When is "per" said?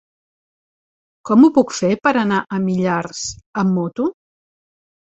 2.09-2.15